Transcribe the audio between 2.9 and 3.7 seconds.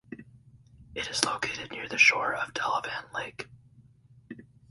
Lake.